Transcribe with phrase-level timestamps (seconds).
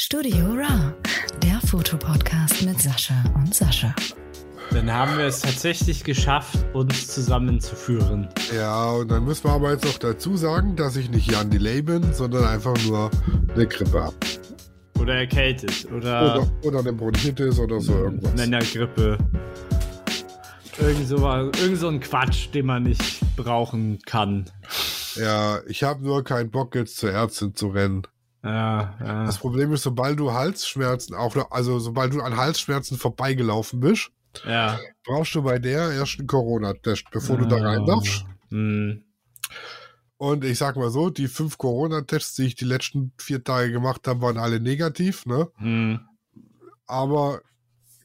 [0.00, 0.94] Studio Raw,
[1.42, 3.92] der Fotopodcast mit Sascha und Sascha.
[4.70, 8.28] Dann haben wir es tatsächlich geschafft, uns zusammenzuführen.
[8.54, 11.82] Ja, und dann müssen wir aber jetzt noch dazu sagen, dass ich nicht Jan Delay
[11.82, 13.10] bin, sondern einfach nur
[13.52, 14.14] eine Grippe habe.
[15.00, 15.88] Oder erkältet.
[15.90, 18.34] Oder, Oder, oder eine Bronchitis oder so irgendwas.
[18.36, 19.18] Männergrippe.
[20.78, 24.48] Irgend so, irgend so ein Quatsch, den man nicht brauchen kann.
[25.16, 28.06] Ja, ich habe nur keinen Bock jetzt zur Ärztin zu rennen.
[28.42, 29.26] Ja, ja.
[29.26, 34.10] Das Problem ist, sobald du Halsschmerzen, auch also sobald du an Halsschmerzen vorbeigelaufen bist,
[34.44, 34.78] ja.
[35.04, 38.24] brauchst du bei der erst einen Corona-Test, bevor du da rein darfst.
[38.50, 39.04] Hm.
[40.16, 44.06] Und ich sag mal so, die fünf Corona-Tests, die ich die letzten vier Tage gemacht
[44.06, 45.48] habe, waren alle negativ, ne?
[45.56, 46.00] Hm.
[46.86, 47.40] Aber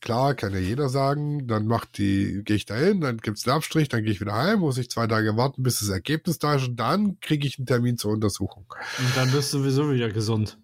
[0.04, 3.56] klar, kann ja jeder sagen, dann macht die, gehe ich da hin, dann gibt's einen
[3.56, 6.56] Abstrich, dann gehe ich wieder heim, muss ich zwei Tage warten, bis das Ergebnis da
[6.56, 8.66] ist und dann kriege ich einen Termin zur Untersuchung.
[9.00, 10.58] Und dann bist du sowieso wieder gesund.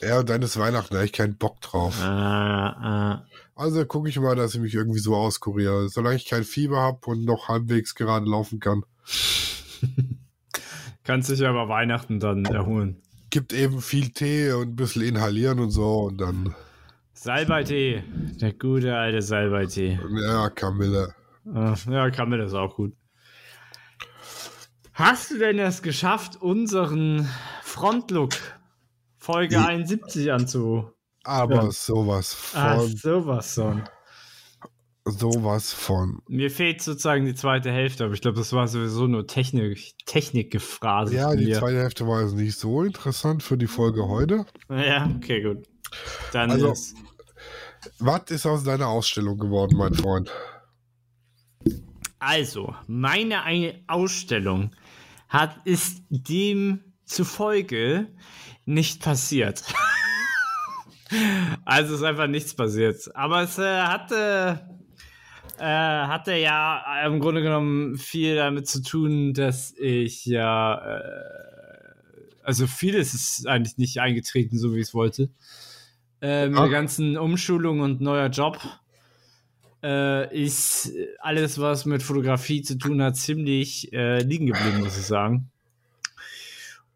[0.00, 1.94] Ja, und dann ist Weihnachten, da hab ich keinen Bock drauf.
[2.02, 3.18] Äh, äh.
[3.54, 5.88] Also gucke ich mal, dass ich mich irgendwie so auskuriere.
[5.88, 8.82] Solange ich kein Fieber habe und noch halbwegs gerade laufen kann.
[11.04, 13.00] Kannst dich aber Weihnachten dann erholen.
[13.30, 16.54] Gibt eben viel Tee und ein bisschen inhalieren und so und dann,
[17.22, 18.02] Salbeitee.
[18.40, 19.96] Der gute alte Salbeitee.
[20.24, 21.14] ja, Kamille.
[21.44, 22.94] Ja, Kamille ist auch gut.
[24.92, 27.28] Hast du denn es geschafft, unseren
[27.62, 28.32] Frontlook
[29.18, 29.66] Folge Ja.
[29.66, 30.90] 71 anzu?
[31.22, 31.70] Aber Ja.
[31.70, 33.82] sowas Ah, von, sowas von.
[35.04, 36.20] sowas von.
[36.28, 41.14] Mir fehlt sozusagen die zweite Hälfte, aber ich glaube, das war sowieso nur Technik, Technikgephrase.
[41.14, 41.58] Ja, die mir.
[41.58, 44.44] zweite Hälfte war jetzt nicht so interessant für die Folge heute.
[44.68, 45.64] Ja, okay, gut.
[46.32, 46.96] Dann Also- ist.
[47.98, 50.30] Was ist aus deiner Ausstellung geworden, mein Freund?
[52.18, 54.70] Also, meine eine Ausstellung
[55.28, 58.06] hat, ist dem zufolge
[58.64, 59.64] nicht passiert.
[61.64, 63.10] also ist einfach nichts passiert.
[63.16, 64.60] Aber es äh, hatte,
[65.58, 72.68] äh, hatte ja im Grunde genommen viel damit zu tun, dass ich ja, äh, also
[72.68, 75.30] vieles ist eigentlich nicht eingetreten, so wie ich es wollte.
[76.22, 78.56] Äh, mit der ganzen Umschulung und neuer Job
[79.82, 85.04] äh, ist alles, was mit Fotografie zu tun hat, ziemlich äh, liegen geblieben, muss ich
[85.04, 85.50] sagen.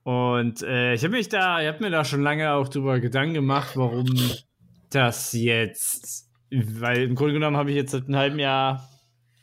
[0.04, 3.34] Und äh, ich habe mich da, ich habe mir da schon lange auch drüber Gedanken
[3.34, 4.06] gemacht, warum
[4.90, 8.88] das jetzt, weil im Grunde genommen habe ich jetzt seit einem halben Jahr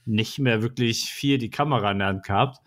[0.06, 2.60] nicht mehr wirklich viel die Kamera in der Hand gehabt.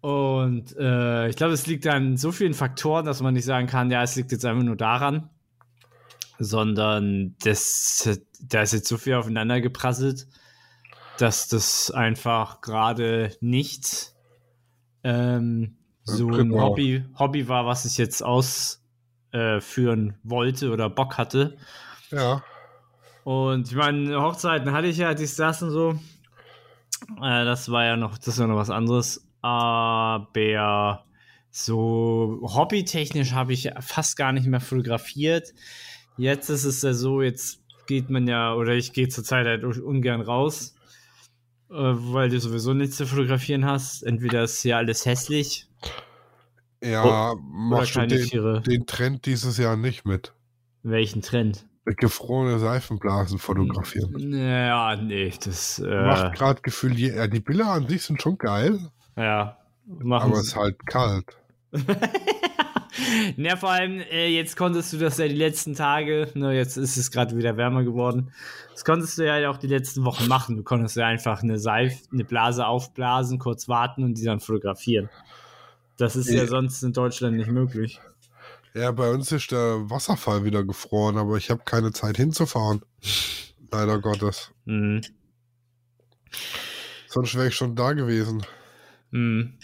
[0.00, 3.90] Und äh, ich glaube, es liegt an so vielen Faktoren, dass man nicht sagen kann,
[3.90, 5.28] ja, es liegt jetzt einfach nur daran,
[6.38, 8.08] sondern das,
[8.40, 10.26] da ist jetzt so viel aufeinander geprasselt,
[11.18, 14.12] dass das einfach gerade nicht
[15.02, 16.60] ähm, so ein Genau.
[16.60, 21.56] Hobby, Hobby war, was ich jetzt ausführen wollte oder Bock hatte.
[22.10, 22.44] Ja,
[23.24, 25.98] Und ich meine, Hochzeiten hatte ich ja, dies, das und so.
[27.20, 29.26] Äh, das war ja noch, das war noch was anderes.
[29.42, 31.04] Aber
[31.50, 35.54] so hobbytechnisch habe ich fast gar nicht mehr fotografiert.
[36.16, 40.20] Jetzt ist es ja so, jetzt geht man ja, oder ich gehe zurzeit halt ungern
[40.20, 40.74] raus,
[41.70, 44.02] äh, weil du sowieso nichts zu fotografieren hast.
[44.02, 45.68] Entweder ist hier alles hässlich
[46.82, 50.32] ja, oder machst du den, den Trend dieses Jahr nicht mit.
[50.82, 51.66] Welchen Trend?
[51.84, 54.32] Gefrorene Seifenblasen fotografieren.
[54.32, 58.78] Ja, nee, das, äh, Macht gerade Gefühl, ja, die Bilder an sich sind schon geil,
[59.16, 59.56] ja,
[60.10, 61.36] aber es ist halt kalt.
[63.36, 66.96] Na, vor allem, äh, jetzt konntest du das ja die letzten Tage, ne, jetzt ist
[66.96, 68.32] es gerade wieder wärmer geworden.
[68.72, 70.56] Das konntest du ja auch die letzten Wochen machen.
[70.56, 75.08] Du konntest ja einfach eine Seif, eine Blase aufblasen, kurz warten und die dann fotografieren.
[75.96, 76.46] Das ist ja Ja.
[76.46, 78.00] sonst in Deutschland nicht möglich.
[78.74, 82.82] Ja, bei uns ist der Wasserfall wieder gefroren, aber ich habe keine Zeit hinzufahren.
[83.72, 84.52] Leider Gottes.
[84.66, 85.00] Mhm.
[87.08, 88.44] Sonst wäre ich schon da gewesen.
[89.10, 89.54] Mhm.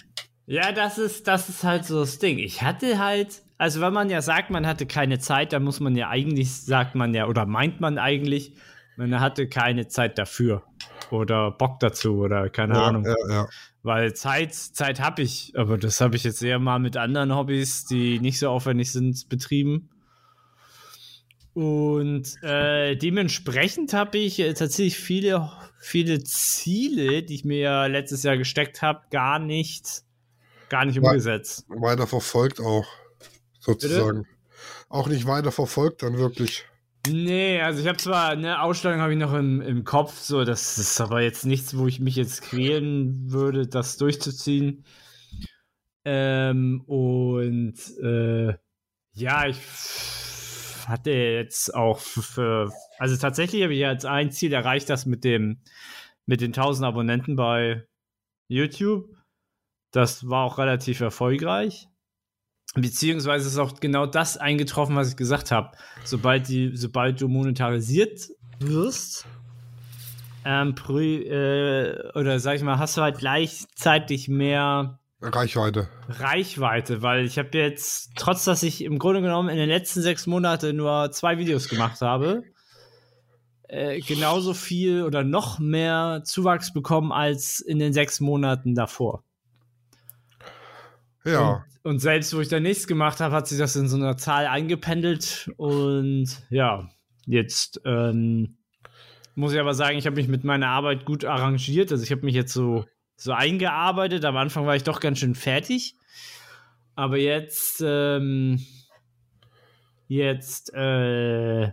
[0.53, 2.37] Ja, das ist, das ist halt so das Ding.
[2.39, 5.97] Ich hatte halt, also wenn man ja sagt, man hatte keine Zeit, dann muss man
[5.97, 8.53] ja eigentlich, sagt man ja, oder meint man eigentlich,
[8.99, 10.63] man hatte keine Zeit dafür.
[11.11, 13.07] Oder Bock dazu oder keine Ja, Ahnung.
[13.07, 13.49] ja, ja.
[13.83, 17.87] Weil Zeit, Zeit habe ich, aber das habe ich jetzt eher mal mit anderen Hobbys,
[17.87, 19.89] die nicht so aufwendig sind, betrieben.
[21.55, 28.37] Und äh, dementsprechend habe ich äh, tatsächlich viele, viele Ziele, die ich mir letztes Jahr
[28.37, 30.03] gesteckt habe, gar nicht,
[30.73, 31.67] gar nicht umgesetzt.
[31.69, 32.87] Weiter verfolgt auch,
[33.61, 34.27] sozusagen.
[34.89, 36.65] Auch nicht weiter verfolgt, dann wirklich.
[37.07, 40.79] Nee, also ich habe zwar eine Ausstellung habe ich noch im, im Kopf, so das
[40.79, 44.85] ist aber jetzt nichts, wo ich mich jetzt quälen würde, das durchzuziehen.
[46.05, 48.55] Ähm, und äh,
[49.13, 49.59] ja, ich
[50.89, 55.61] hatte jetzt auch für, also tatsächlich habe ich jetzt ein Ziel erreicht, das mit dem,
[56.25, 57.85] mit den 1000 Abonnenten bei
[58.49, 59.22] YouTube.
[59.93, 61.89] Das war auch relativ erfolgreich.
[62.75, 65.73] Beziehungsweise ist auch genau das eingetroffen, was ich gesagt habe.
[66.05, 69.27] Sobald, die, sobald du monetarisiert wirst,
[70.45, 75.89] ähm, äh, oder sag ich mal, hast du halt gleichzeitig mehr Reichweite.
[76.09, 80.27] Reichweite, weil ich habe jetzt, trotz dass ich im Grunde genommen in den letzten sechs
[80.27, 82.43] Monaten nur zwei Videos gemacht habe,
[83.69, 89.23] äh, genauso viel oder noch mehr Zuwachs bekommen als in den sechs Monaten davor.
[91.25, 91.65] Ja.
[91.83, 94.17] Und, und selbst wo ich da nichts gemacht habe, hat sich das in so einer
[94.17, 95.51] Zahl eingependelt.
[95.57, 96.89] Und ja,
[97.27, 98.57] jetzt ähm,
[99.35, 101.91] muss ich aber sagen, ich habe mich mit meiner Arbeit gut arrangiert.
[101.93, 102.85] Also ich habe mich jetzt so,
[103.17, 104.25] so eingearbeitet.
[104.25, 105.97] Am Anfang war ich doch ganz schön fertig.
[106.95, 108.65] Aber jetzt, ähm,
[110.09, 111.73] jetzt, äh,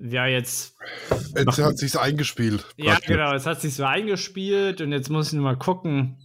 [0.00, 0.76] ja, jetzt.
[1.36, 2.64] Jetzt hat sich's eingespielt.
[2.76, 6.16] Ja, genau, jetzt hat sich so eingespielt und jetzt muss ich nur mal gucken,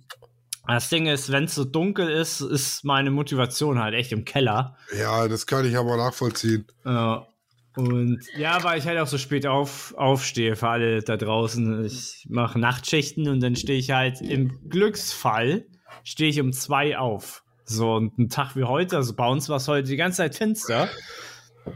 [0.67, 4.77] das Ding ist, wenn es so dunkel ist, ist meine Motivation halt echt im Keller.
[4.97, 6.65] Ja, das kann ich aber nachvollziehen.
[6.85, 7.27] Ja.
[7.75, 11.85] Und ja, weil ich halt auch so spät auf, aufstehe für alle da draußen.
[11.85, 15.65] Ich mache Nachtschichten und dann stehe ich halt im Glücksfall,
[16.03, 17.43] stehe ich um zwei auf.
[17.65, 20.35] So, und ein Tag wie heute, also bei uns war es heute die ganze Zeit
[20.35, 20.87] finster.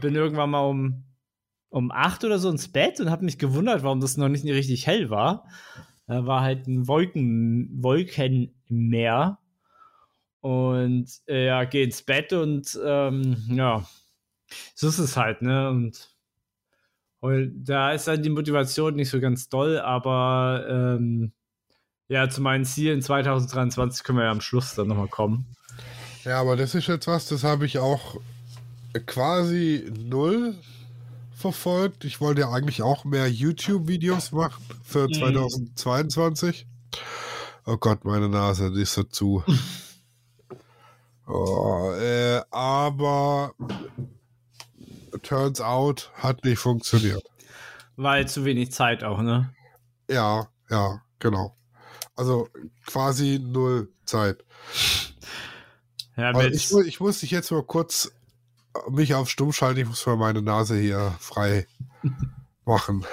[0.00, 1.04] Bin irgendwann mal um,
[1.70, 4.86] um acht oder so ins Bett und habe mich gewundert, warum das noch nicht richtig
[4.86, 5.44] hell war.
[6.08, 9.38] Da war halt ein Wolken, Wolkenmeer.
[10.40, 13.86] Und äh, ja, geh ins Bett und ähm, ja,
[14.74, 15.68] so ist es halt, ne?
[15.68, 16.16] Und,
[17.20, 21.32] und da ist dann die Motivation nicht so ganz doll, aber ähm,
[22.08, 25.44] ja, zu meinen Zielen 2023 können wir ja am Schluss dann nochmal kommen.
[26.24, 28.16] Ja, aber das ist jetzt was, das habe ich auch
[29.06, 30.54] quasi null
[31.38, 32.04] verfolgt.
[32.04, 35.14] Ich wollte ja eigentlich auch mehr YouTube-Videos machen für mhm.
[35.14, 36.66] 2022.
[37.64, 39.44] Oh Gott, meine Nase, die ist so zu.
[41.26, 43.54] oh, äh, aber
[45.22, 47.22] turns out hat nicht funktioniert.
[47.96, 49.52] Weil zu wenig Zeit auch, ne?
[50.10, 51.56] Ja, ja, genau.
[52.16, 52.48] Also
[52.86, 54.44] quasi null Zeit.
[56.16, 58.10] Ja, ich, ich muss dich jetzt mal kurz
[58.90, 61.66] mich auf Stumm schalten, ich muss mal meine Nase hier frei
[62.64, 63.04] machen.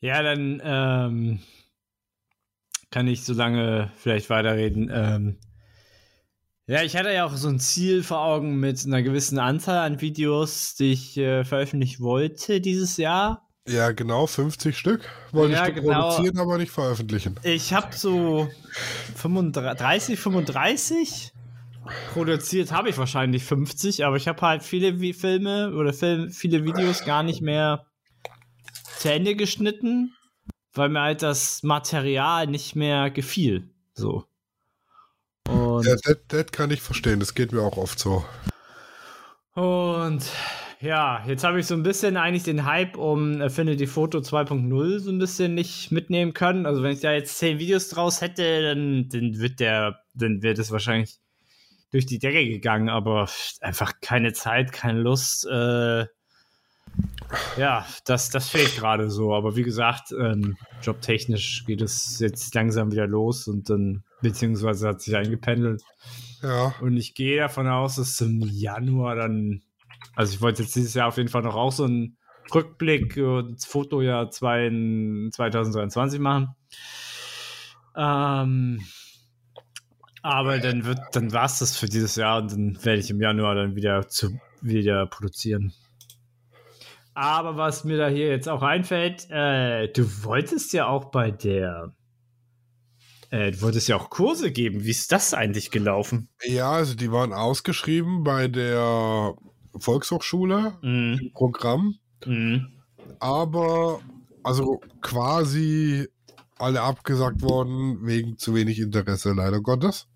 [0.00, 1.40] Ja, dann ähm,
[2.90, 4.90] kann ich so lange vielleicht weiterreden.
[4.92, 5.38] Ähm,
[6.66, 10.00] ja, ich hatte ja auch so ein Ziel vor Augen mit einer gewissen Anzahl an
[10.00, 13.48] Videos, die ich äh, veröffentlichen wollte dieses Jahr.
[13.66, 16.10] Ja, genau, 50 Stück wollte ja, ich genau.
[16.10, 17.38] produzieren, aber nicht veröffentlichen.
[17.42, 18.48] Ich habe so
[19.16, 21.32] 35, 35
[22.12, 27.04] Produziert habe ich wahrscheinlich 50, aber ich habe halt viele Filme oder Film, viele Videos
[27.04, 27.86] gar nicht mehr
[28.98, 30.14] zu Ende geschnitten,
[30.72, 33.70] weil mir halt das Material nicht mehr gefiel.
[33.94, 34.24] So.
[35.48, 38.24] Und ja, das, das kann ich verstehen, das geht mir auch oft so.
[39.54, 40.24] Und
[40.80, 45.10] ja, jetzt habe ich so ein bisschen eigentlich den Hype um Affinity Photo 2.0 so
[45.10, 46.66] ein bisschen nicht mitnehmen können.
[46.66, 50.58] Also wenn ich da jetzt 10 Videos draus hätte, dann, dann wird der, dann wird
[50.58, 51.18] es wahrscheinlich
[51.90, 53.28] durch die Decke gegangen, aber
[53.60, 55.46] einfach keine Zeit, keine Lust.
[55.46, 56.06] Äh,
[57.56, 59.34] ja, das, das fehlt gerade so.
[59.34, 65.00] Aber wie gesagt, ähm, jobtechnisch geht es jetzt langsam wieder los und dann, beziehungsweise hat
[65.00, 65.82] sich eingependelt.
[66.42, 66.74] Ja.
[66.80, 69.62] Und ich gehe davon aus, dass im Januar dann,
[70.14, 72.16] also ich wollte jetzt dieses Jahr auf jeden Fall noch auch so einen
[72.54, 76.54] Rückblick ins Fotojahr 2023 machen.
[77.96, 78.80] Ähm,
[80.28, 83.18] aber dann wird, dann war es das für dieses Jahr und dann werde ich im
[83.18, 85.72] Januar dann wieder zu wieder produzieren.
[87.14, 91.94] Aber was mir da hier jetzt auch einfällt, äh, du wolltest ja auch bei der,
[93.30, 94.84] äh, du wolltest ja auch Kurse geben.
[94.84, 96.28] Wie ist das eigentlich gelaufen?
[96.44, 99.34] Ja, also die waren ausgeschrieben bei der
[99.78, 101.18] Volkshochschule mhm.
[101.22, 101.94] im Programm.
[102.26, 102.68] Mhm.
[103.18, 104.00] Aber
[104.42, 106.06] also quasi
[106.58, 110.06] alle abgesagt worden wegen zu wenig Interesse, leider Gottes.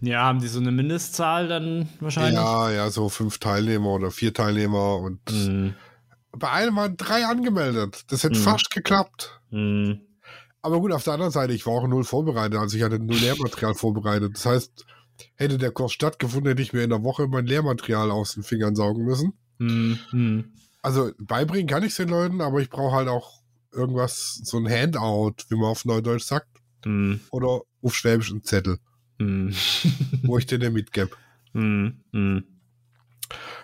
[0.00, 2.34] Ja, haben die so eine Mindestzahl dann wahrscheinlich?
[2.34, 5.74] Ja, ja, so fünf Teilnehmer oder vier Teilnehmer und mhm.
[6.32, 8.04] bei einem waren drei angemeldet.
[8.08, 8.42] Das hätte mhm.
[8.42, 9.40] fast geklappt.
[9.50, 10.00] Mhm.
[10.62, 13.16] Aber gut, auf der anderen Seite, ich war auch null vorbereitet, also ich hatte null
[13.16, 14.34] Lehrmaterial vorbereitet.
[14.34, 14.86] Das heißt,
[15.36, 18.74] hätte der Kurs stattgefunden, hätte ich mir in der Woche mein Lehrmaterial aus den Fingern
[18.74, 19.32] saugen müssen.
[19.58, 20.52] Mhm.
[20.82, 23.40] Also beibringen kann ich es den Leuten, aber ich brauche halt auch
[23.72, 26.48] irgendwas, so ein Handout, wie man auf Neudeutsch sagt.
[26.84, 27.20] Mhm.
[27.30, 28.78] Oder auf Schwäbisch ein Zettel.
[29.18, 29.54] Mhm.
[30.22, 31.10] wo ich dir den mitgebe.
[31.52, 32.00] Mhm.
[32.12, 32.44] Mhm.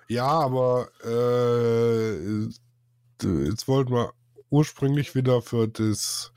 [0.08, 2.48] Ja, aber äh,
[3.48, 4.12] jetzt wollten wir
[4.50, 6.32] ursprünglich wieder für das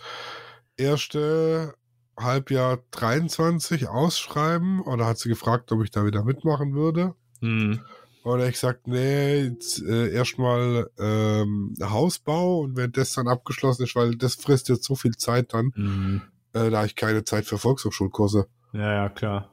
[0.77, 1.73] erste
[2.17, 7.15] Halbjahr 23 ausschreiben oder hat sie gefragt, ob ich da wieder mitmachen würde.
[7.41, 7.81] Mhm.
[8.23, 13.95] Und ich gesagt, nee, jetzt, äh, erstmal ähm, Hausbau und wenn das dann abgeschlossen ist,
[13.95, 16.21] weil das frisst jetzt so viel Zeit dann, mhm.
[16.53, 18.47] äh, da habe ich keine Zeit für Volkshochschulkurse.
[18.75, 19.49] Ja, ja, klar.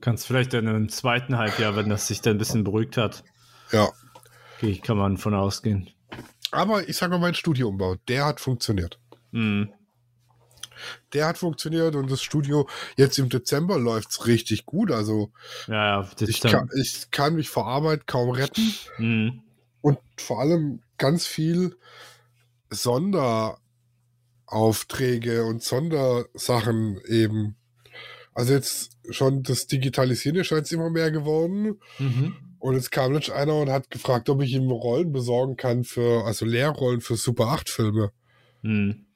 [0.00, 3.24] Kannst vielleicht dann im zweiten Halbjahr, wenn das sich dann ein bisschen beruhigt hat.
[3.72, 3.88] Ja.
[4.56, 5.90] Okay, kann man von ausgehen.
[6.52, 9.00] Aber ich sage mal, mein Studioumbau, der hat funktioniert.
[9.32, 9.72] Mhm.
[11.12, 14.92] Der hat funktioniert und das Studio jetzt im Dezember läuft es richtig gut.
[14.92, 15.32] Also
[15.66, 18.72] ja, ich, kann, ich kann mich vor Arbeit kaum retten.
[18.98, 19.42] Mhm.
[19.82, 21.76] Und vor allem ganz viel
[22.70, 27.56] Sonderaufträge und Sondersachen eben.
[28.32, 31.78] Also jetzt schon das Digitalisieren scheint es immer mehr geworden.
[31.98, 32.36] Mhm.
[32.58, 36.24] Und jetzt kam jetzt einer und hat gefragt, ob ich ihm Rollen besorgen kann für,
[36.24, 38.12] also Lehrrollen für Super 8 Filme.
[38.62, 39.06] Mhm.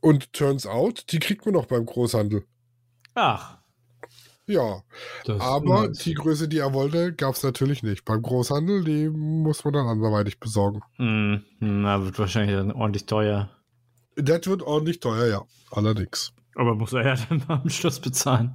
[0.00, 2.44] Und turns out, die kriegt man noch beim Großhandel.
[3.14, 3.58] Ach.
[4.46, 4.82] Ja.
[5.38, 8.04] Aber die Größe, die er wollte, gab es natürlich nicht.
[8.04, 10.80] Beim Großhandel, die muss man dann anderweitig besorgen.
[10.96, 13.50] Hm, na, wird wahrscheinlich dann ordentlich teuer.
[14.16, 15.44] Das wird ordentlich teuer, ja.
[15.70, 16.32] Allerdings.
[16.54, 18.54] Aber muss er ja dann am Schluss bezahlen.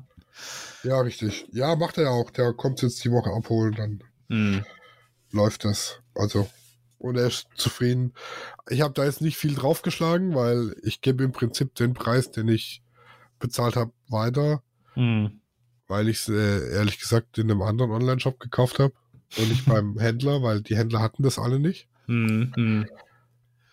[0.83, 1.47] Ja, richtig.
[1.51, 2.29] Ja, macht er ja auch.
[2.29, 4.65] Der kommt jetzt die Woche abholen, dann hm.
[5.31, 6.01] läuft das.
[6.13, 6.47] Also,
[6.97, 8.13] und er ist zufrieden.
[8.69, 12.47] Ich habe da jetzt nicht viel draufgeschlagen, weil ich gebe im Prinzip den Preis, den
[12.47, 12.83] ich
[13.39, 14.61] bezahlt habe, weiter.
[14.95, 15.41] Mhm.
[15.87, 18.93] Weil ich es äh, ehrlich gesagt in einem anderen Online-Shop gekauft habe
[19.37, 21.87] und nicht beim Händler, weil die Händler hatten das alle nicht.
[22.07, 22.87] Mhm.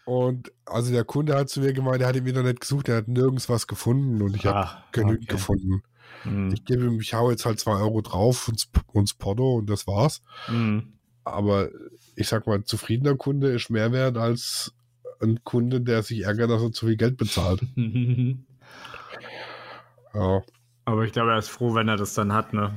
[0.05, 3.09] Und also der Kunde hat zu mir gemeint, er hat im Internet gesucht, er hat
[3.09, 5.33] nirgends was gefunden und ich habe genügend okay.
[5.37, 5.83] gefunden.
[6.25, 6.53] Mhm.
[6.53, 9.87] Ich gebe ihm, ich hau jetzt halt zwei Euro drauf und, und Porto und das
[9.87, 10.23] war's.
[10.49, 10.95] Mhm.
[11.25, 11.69] Aber
[12.17, 14.75] ich sag mal, ein zufriedener Kunde ist mehr wert als
[15.21, 17.63] ein Kunde, der sich ärgert, dass er zu viel Geld bezahlt.
[20.15, 20.43] ja.
[20.85, 22.75] Aber ich glaube, er ist froh, wenn er das dann hat, ne?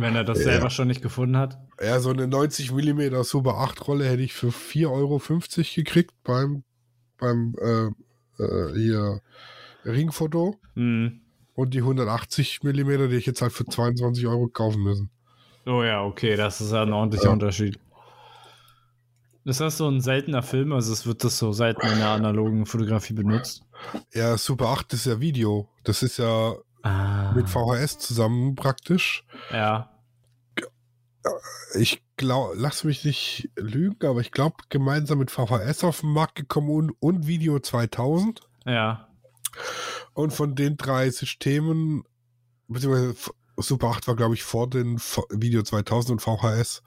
[0.00, 0.44] Wenn er das ja.
[0.44, 1.58] selber schon nicht gefunden hat.
[1.80, 5.20] Ja, so eine 90 mm Super 8 Rolle hätte ich für 4,50 Euro
[5.76, 6.64] gekriegt beim,
[7.18, 9.20] beim äh, äh, hier
[9.84, 10.58] Ringfoto.
[10.74, 11.20] Mhm.
[11.54, 15.10] Und die 180 mm, die ich jetzt halt für 22 Euro kaufen müssen.
[15.66, 17.30] Oh ja, okay, das ist ein ordentlicher ja.
[17.30, 17.78] Unterschied.
[19.44, 20.72] Ist das so ein seltener Film?
[20.72, 23.62] Also es wird das so selten in der analogen Fotografie benutzt?
[24.12, 25.68] Ja, Super 8 ist ja Video.
[25.84, 27.32] Das ist ja ah.
[27.32, 29.24] mit VHS zusammen praktisch.
[29.50, 29.89] Ja.
[31.74, 36.34] Ich glaube, lass mich nicht lügen, aber ich glaube, gemeinsam mit VHS auf den Markt
[36.34, 38.40] gekommen und, und Video 2000.
[38.64, 39.08] Ja.
[40.14, 42.04] Und von den drei Systemen,
[42.68, 43.14] beziehungsweise
[43.62, 44.98] Super 8 war, glaube ich, vor den
[45.30, 46.82] Video 2000 und VHS.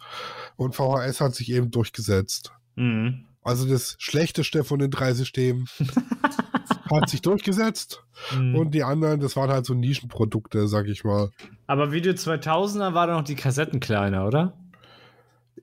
[0.56, 2.52] Und VHS hat sich eben durchgesetzt.
[2.76, 3.26] Mhm.
[3.42, 5.68] Also das Schlechteste von den drei Systemen
[6.92, 8.04] hat sich durchgesetzt.
[8.36, 8.56] Mhm.
[8.56, 11.32] Und die anderen, das waren halt so Nischenprodukte, sag ich mal.
[11.68, 14.58] Aber Video 2000er war noch die Kassetten kleiner, oder?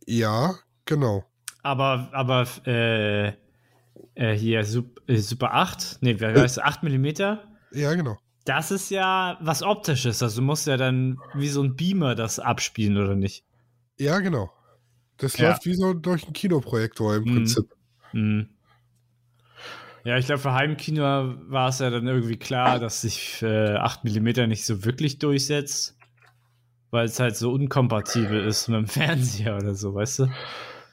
[0.06, 0.54] Ja,
[0.86, 1.24] genau.
[1.62, 3.28] Aber, aber, äh,
[4.14, 7.06] äh hier äh, Super 8, nee, wer heißt äh, 8 mm?
[7.72, 8.18] Ja, genau.
[8.44, 10.22] Das ist ja was Optisches.
[10.22, 13.44] Also du musst ja dann wie so ein Beamer das abspielen, oder nicht?
[13.98, 14.50] Ja, genau.
[15.18, 15.50] Das ja.
[15.50, 17.34] läuft wie so durch einen Kinoprojektor im mhm.
[17.34, 17.76] Prinzip.
[18.12, 18.48] Mhm.
[20.04, 24.04] Ja, ich glaube, für Heimkino war es ja dann irgendwie klar, dass sich äh, 8
[24.04, 25.96] mm nicht so wirklich durchsetzt,
[26.90, 30.26] weil es halt so unkompatibel ist mit dem Fernseher oder so, weißt du?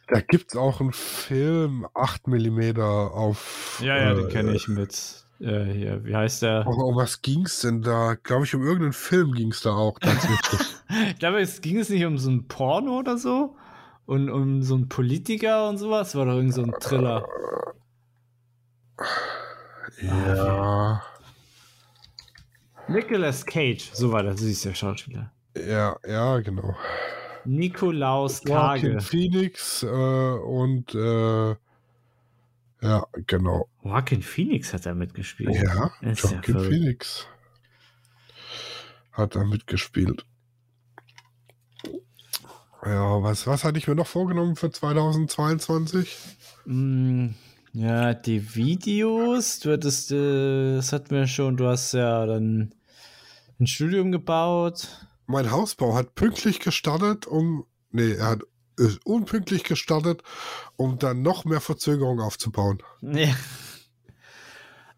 [0.07, 3.81] Da gibt es auch einen Film 8 mm auf.
[3.83, 6.65] Ja, ja, äh, den kenne ich mit äh, hier, wie heißt der?
[6.67, 8.15] Oh, um was ging's denn da?
[8.15, 10.61] Glaube ich, um irgendeinen Film ging es da auch tatsächlich.
[11.09, 13.55] ich glaube, es ging es nicht um so ein Porno oder so?
[14.05, 16.15] Und um so einen Politiker und sowas?
[16.15, 17.27] War doch irgend so ein Thriller.
[20.01, 21.03] Ja.
[22.87, 25.31] Nicolas Cage, so war das, ist der Schauspieler.
[25.55, 26.75] Ja, ja, genau.
[27.45, 28.99] Nikolaus Kage.
[29.01, 31.55] Phoenix äh, und äh,
[32.81, 33.67] ja, genau.
[33.83, 35.55] Joaquin Phoenix hat da mitgespielt.
[35.55, 37.27] Ja, Joaquin ja Phoenix
[39.11, 40.25] hat da mitgespielt.
[42.85, 46.15] Ja, was, was hatte ich mir noch vorgenommen für 2022?
[46.65, 47.29] Mm,
[47.73, 52.73] ja, die Videos, du hattest, äh, das hatten wir schon, du hast ja dann
[53.59, 54.87] ein Studium gebaut.
[55.25, 58.41] Mein Hausbau hat pünktlich gestartet, um, nee, er hat
[58.77, 60.21] ist unpünktlich gestartet,
[60.75, 62.81] um dann noch mehr Verzögerung aufzubauen.
[63.01, 63.35] Ja.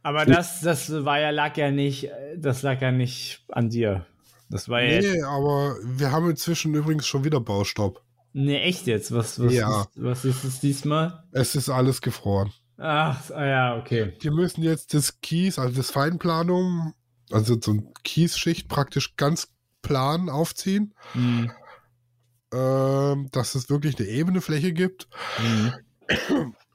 [0.03, 4.05] Aber das, das war ja, lag ja nicht, das lag ja nicht an dir.
[4.49, 4.99] Das war ja.
[5.01, 8.01] Nee, aber wir haben inzwischen übrigens schon wieder Baustopp.
[8.33, 9.11] Nee, echt jetzt?
[9.13, 9.81] Was, was, Ja.
[9.81, 11.23] ist, was ist es diesmal?
[11.31, 12.51] Es ist alles gefroren.
[12.77, 14.13] Ach, ah ja, okay.
[14.23, 16.93] Die müssen jetzt das Kies, also das Feinplanum,
[17.31, 19.49] also so ein Kiesschicht praktisch ganz
[19.81, 21.51] plan aufziehen, Hm.
[22.53, 25.07] ähm, dass es wirklich eine ebene Fläche gibt.
[25.37, 25.73] Hm.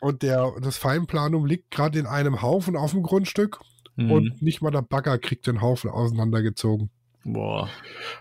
[0.00, 3.60] Und der, das Feinplanum liegt gerade in einem Haufen auf dem Grundstück
[3.96, 4.10] Hm.
[4.10, 6.90] und nicht mal der Bagger kriegt den Haufen auseinandergezogen.
[7.24, 7.70] Boah.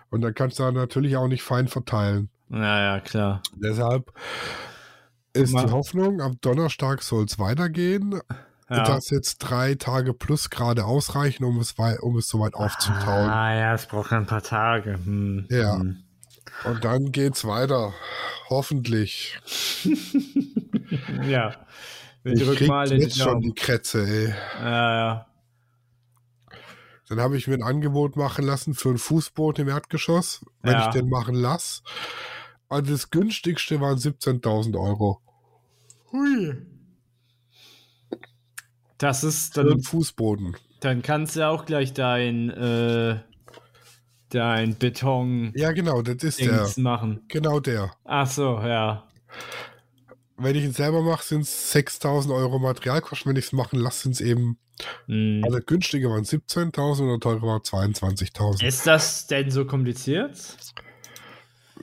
[0.10, 2.30] Und dann kannst du da natürlich auch nicht fein verteilen.
[2.54, 3.42] Ja, ja, klar.
[3.56, 4.14] Deshalb
[5.34, 8.20] ist die Hoffnung, am Donnerstag soll es weitergehen,
[8.70, 8.84] Ja.
[8.84, 13.30] dass jetzt drei Tage plus gerade ausreichen, um es, um es soweit aufzutauen.
[13.30, 14.94] Ah ja, es braucht ein paar Tage.
[15.04, 15.48] Hm.
[15.50, 15.76] Ja.
[15.80, 16.04] Hm.
[16.66, 17.94] Und dann geht's weiter.
[18.50, 19.40] Hoffentlich.
[21.24, 21.56] Ja.
[22.24, 24.34] Wir Ich krieg mal jetzt schon die Krätze, ey.
[24.62, 25.26] Ja, ja.
[27.10, 30.86] Dann habe ich mir ein Angebot machen lassen für ein Fußboot im Erdgeschoss, wenn Ja.
[30.88, 31.82] ich den machen lasse.
[32.78, 35.20] Und das günstigste waren 17.000 Euro.
[36.12, 36.56] Hui.
[38.98, 40.56] Das ist, Für dann, einen Fußboden.
[40.80, 43.20] dann kannst du auch gleich dein, äh,
[44.30, 46.58] dein Beton Ja, genau, das ist der.
[46.60, 47.22] Dings machen.
[47.28, 47.92] Genau der.
[48.06, 49.04] Ach so, ja.
[50.38, 53.30] Wenn ich ihn selber mache, sind es 6.000 Euro Materialkosten.
[53.30, 54.58] Wenn ich es machen lasse, sind es eben,
[55.06, 55.42] Hm.
[55.44, 58.66] also günstige waren 17.000 und teurer war 22.000.
[58.66, 60.58] Ist das denn so kompliziert?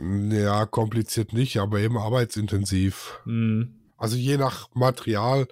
[0.01, 3.21] Ja, kompliziert nicht, aber eben arbeitsintensiv.
[3.25, 3.75] Hm.
[3.99, 5.47] Also je nach Material.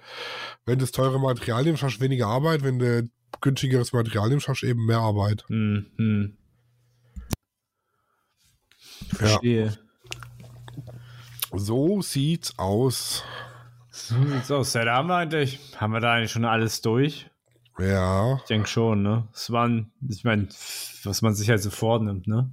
[0.65, 2.63] Wenn du das teure Material nimmst, hast du weniger Arbeit.
[2.63, 3.09] Wenn du
[3.41, 5.45] günstigeres Material nimmst, hast du eben mehr Arbeit.
[5.49, 5.85] Hm.
[5.97, 6.37] Hm.
[9.13, 9.77] Verstehe.
[11.53, 13.23] So sieht's aus.
[13.91, 14.73] So sieht's aus.
[14.73, 17.29] Ja, da haben wir eigentlich, haben wir da eigentlich schon alles durch?
[17.77, 18.37] Ja.
[18.37, 19.27] Ich denke schon, ne?
[19.33, 20.47] Es waren, ich meine,
[21.03, 22.51] was man sich halt so vornimmt, ne?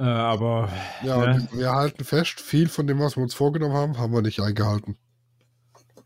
[0.00, 0.68] Äh, aber
[1.02, 1.32] Ja, Ja.
[1.34, 4.40] und wir halten fest, viel von dem, was wir uns vorgenommen haben, haben wir nicht
[4.40, 4.96] eingehalten.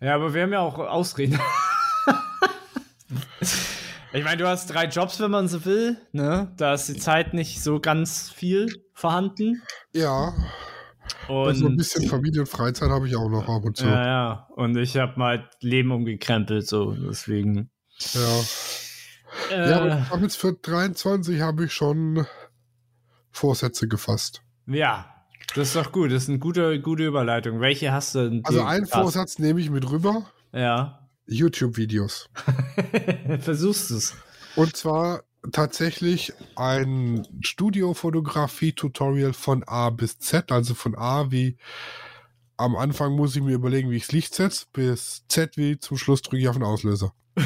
[0.00, 1.38] Ja, aber wir haben ja auch Ausreden.
[4.12, 5.96] ich meine, du hast drei Jobs, wenn man so will.
[6.12, 6.52] Ne?
[6.56, 9.62] Da ist die Zeit nicht so ganz viel vorhanden.
[9.92, 10.34] Ja,
[11.28, 13.86] Und also ein bisschen Familie und Freizeit habe ich auch noch ab und zu.
[13.86, 14.48] ja, ja.
[14.56, 17.70] Und ich habe mal Leben umgekrempelt, so deswegen.
[18.12, 18.40] Ja.
[19.50, 22.26] Äh, Ja, aber ich habe jetzt für 23 habe ich schon
[23.34, 24.42] Vorsätze gefasst.
[24.66, 25.10] ja,
[25.54, 26.10] das ist doch gut.
[26.10, 27.60] Das ist eine gute, gute Überleitung.
[27.60, 28.40] Welche hast du denn?
[28.44, 29.02] Also einen gefasst?
[29.02, 30.24] Vorsatz nehme ich mit rüber.
[30.52, 31.06] Ja.
[31.26, 32.28] YouTube-Videos.
[33.40, 34.14] Versuchst es.
[34.56, 41.56] Und zwar tatsächlich ein Studiofotografie-Tutorial von A bis Z, also von A wie
[42.56, 45.98] am Anfang muss ich mir überlegen, wie ich das Licht setze, bis Z wie zum
[45.98, 47.12] Schluss drücke ich auf den Auslöser.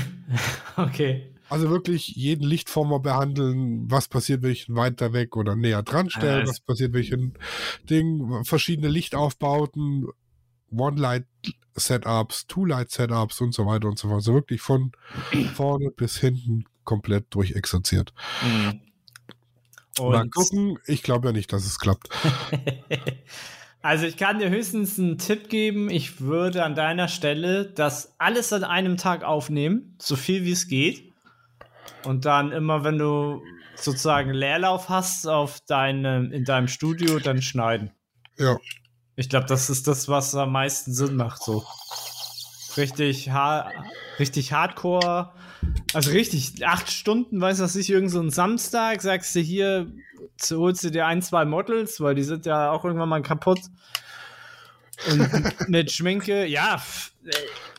[0.76, 1.34] Okay.
[1.48, 6.10] Also wirklich jeden Lichtformer behandeln, was passiert, wenn ich ihn weiter weg oder näher dran
[6.10, 7.34] stelle, was passiert, wenn ich ein
[7.88, 10.08] Ding, verschiedene Lichtaufbauten,
[10.70, 14.16] One-Light-Setups, Two-Light-Setups und so weiter und so fort.
[14.16, 14.92] Also wirklich von
[15.54, 18.12] vorne bis hinten komplett durchexerziert.
[18.42, 18.80] Mhm.
[19.98, 22.08] Mal gucken, ich glaube ja nicht, dass es klappt.
[23.80, 25.88] Also ich kann dir höchstens einen Tipp geben.
[25.88, 30.66] Ich würde an deiner Stelle das alles an einem Tag aufnehmen, so viel wie es
[30.66, 31.07] geht.
[32.04, 33.42] Und dann immer, wenn du
[33.76, 37.90] sozusagen Leerlauf hast auf deinem, in deinem Studio, dann schneiden.
[38.38, 38.56] Ja,
[39.16, 41.42] Ich glaube, das ist das, was am meisten Sinn macht.
[41.42, 41.64] So
[42.76, 43.72] richtig, ha
[44.18, 45.32] richtig Hardcore.
[45.94, 49.90] Also richtig, acht Stunden, weiß was ich, irgend so ein Samstag, sagst du hier,
[50.36, 53.60] zu- holst du dir ein, zwei Models, weil die sind ja auch irgendwann mal kaputt.
[55.10, 56.82] Und mit Schminke, ja,
[57.24, 57.30] äh,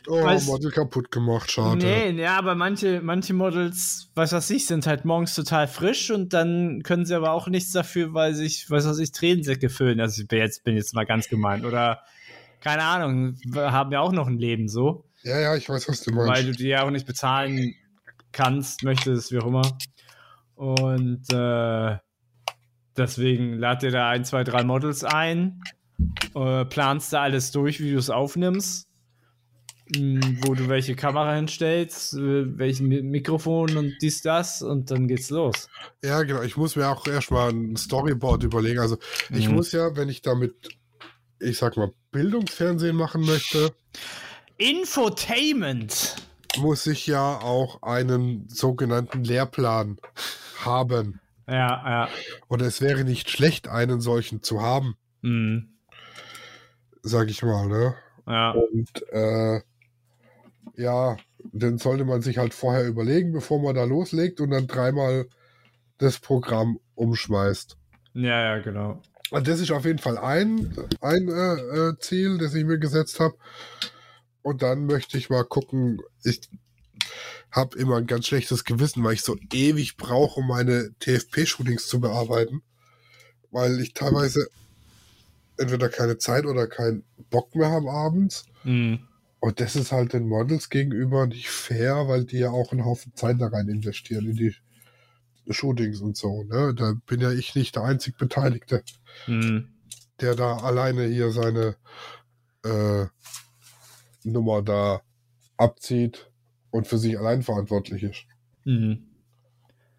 [0.06, 1.76] oh, Weiß- Model kaputt gemacht, schade.
[1.76, 6.32] nee, ja, aber manche, manche Models, weiß was ich, sind halt morgens total frisch und
[6.32, 10.00] dann können sie aber auch nichts dafür, weil sich, weiß was ich, Tränensäcke füllen.
[10.00, 11.66] Also ich bin jetzt, bin jetzt mal ganz gemein.
[11.66, 12.00] Oder,
[12.62, 15.04] keine Ahnung, wir haben ja auch noch ein Leben so.
[15.22, 16.48] Ja, ja, ich weiß, was du weil meinst.
[16.48, 17.74] du die ja auch nicht bezahlen
[18.32, 19.76] kannst, möchtest, wie auch immer.
[20.54, 21.98] Und äh,
[22.96, 25.60] deswegen lad dir da ein, zwei, drei Models ein,
[26.34, 28.86] äh, planst da alles durch, wie du es aufnimmst,
[29.94, 35.08] mh, wo du welche Kamera hinstellst, äh, welchen Mi Mikrofon und dies, das und dann
[35.08, 35.68] geht's los.
[36.04, 36.42] Ja, genau.
[36.42, 38.78] Ich muss mir auch erstmal ein Storyboard überlegen.
[38.80, 38.98] Also,
[39.30, 39.54] ich Mhm.
[39.56, 40.54] muss ja, wenn ich damit,
[41.40, 43.72] ich sag mal, Bildungsfernsehen machen möchte,
[44.58, 46.16] Infotainment!
[46.58, 49.98] muss ich ja auch einen sogenannten Lehrplan
[50.64, 51.20] haben.
[51.48, 51.54] Ja,
[51.88, 52.08] ja.
[52.48, 55.68] Und es wäre nicht schlecht, einen solchen zu haben, Mhm.
[57.02, 57.94] Sag ich mal, ne?
[58.26, 58.52] Ja.
[58.52, 59.60] Und äh,
[60.76, 65.26] ja, den sollte man sich halt vorher überlegen, bevor man da loslegt und dann dreimal
[65.98, 67.76] das Programm umschmeißt.
[68.14, 69.02] ja, ja, genau.
[69.30, 73.34] das ist auf jeden Fall ein, ein äh, äh, Ziel, das ich mir gesetzt habe.
[74.42, 76.40] Und dann möchte ich mal gucken, ich
[77.50, 82.00] habe immer ein ganz schlechtes Gewissen, weil ich so ewig brauche, um meine TFP-Shootings zu
[82.00, 82.62] bearbeiten.
[83.50, 84.48] Weil ich teilweise
[85.60, 88.46] entweder keine Zeit oder keinen Bock mehr habe abends.
[88.64, 89.00] Mhm.
[89.40, 93.14] Und das ist halt den Models gegenüber nicht fair, weil die ja auch einen Haufen
[93.14, 94.54] Zeit da rein investieren in die
[95.48, 96.44] Shootings und so.
[96.44, 96.74] Ne?
[96.74, 98.82] Da bin ja ich nicht der einzig Beteiligte,
[99.26, 99.68] mhm.
[100.20, 101.76] der da alleine hier seine
[102.64, 103.06] äh,
[104.24, 105.00] Nummer da
[105.56, 106.30] abzieht
[106.70, 108.24] und für sich allein verantwortlich ist.
[108.64, 109.06] Mhm.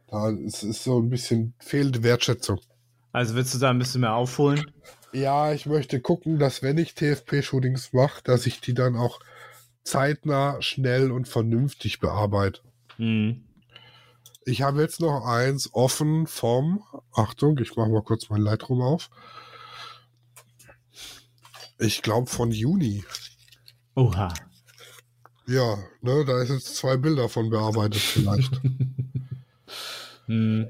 [0.07, 2.59] Da ist, ist so ein bisschen fehlende Wertschätzung.
[3.11, 4.71] Also willst du da ein bisschen mehr aufholen?
[5.13, 9.19] Ja, ich möchte gucken, dass wenn ich TFP-Shootings mache, dass ich die dann auch
[9.83, 12.61] zeitnah, schnell und vernünftig bearbeite.
[12.97, 13.43] Mhm.
[14.45, 19.09] Ich habe jetzt noch eins offen vom, Achtung, ich mache mal kurz mein Lightroom auf.
[21.77, 23.03] Ich glaube von Juni.
[23.95, 24.33] Oha.
[25.47, 28.61] Ja, ne, da ist jetzt zwei Bilder von bearbeitet vielleicht.
[30.27, 30.67] hm.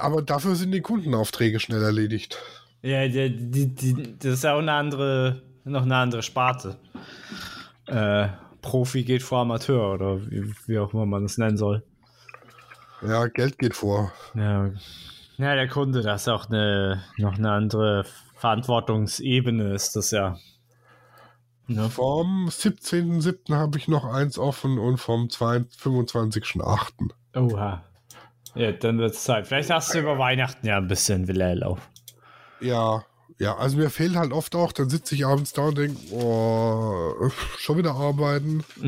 [0.00, 2.38] Aber dafür sind die Kundenaufträge schnell erledigt.
[2.86, 6.76] Ja, die, die, die, das ist ja auch eine andere, noch eine andere Sparte.
[7.86, 8.28] Äh,
[8.62, 11.82] Profi geht vor Amateur oder wie, wie auch immer man es nennen soll.
[13.02, 14.12] Ja, Geld geht vor.
[14.34, 14.70] Ja,
[15.36, 18.04] ja der Kunde, das ist auch eine, noch eine andere
[18.36, 20.38] Verantwortungsebene, ist das ja.
[21.66, 21.88] Ja.
[21.88, 23.52] Vom 17.07.
[23.52, 27.10] habe ich noch eins offen und vom 25.08.
[27.34, 27.82] Oha.
[28.54, 29.48] Ja, dann wird es Zeit.
[29.48, 31.80] Vielleicht hast du über Weihnachten ja ein bisschen Willerlauf.
[32.60, 33.04] Ja,
[33.38, 37.30] ja, also mir fehlt halt oft auch, dann sitze ich abends da und denke, oh,
[37.58, 38.64] schon wieder arbeiten.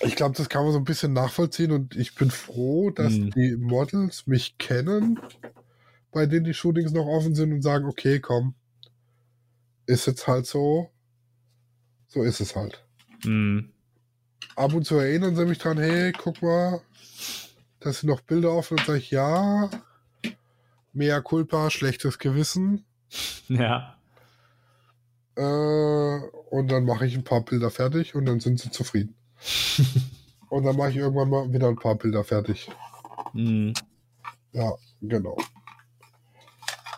[0.00, 3.30] ich glaube, das kann man so ein bisschen nachvollziehen und ich bin froh, dass hm.
[3.32, 5.20] die Models mich kennen,
[6.10, 8.54] bei denen die Shootings noch offen sind und sagen, okay, komm,
[9.86, 10.90] ist jetzt halt so.
[12.08, 12.82] So ist es halt.
[13.24, 13.72] Mhm.
[14.56, 16.80] Ab und zu erinnern sie mich dran, hey, guck mal,
[17.80, 19.68] da sind noch Bilder offen und sage ich, ja,
[20.94, 22.84] mehr culpa, schlechtes Gewissen.
[23.48, 23.96] Ja.
[25.36, 26.18] Äh,
[26.50, 29.14] und dann mache ich ein paar Bilder fertig und dann sind sie zufrieden.
[30.48, 32.70] und dann mache ich irgendwann mal wieder ein paar Bilder fertig.
[33.32, 33.74] Mhm.
[34.52, 35.36] Ja, genau.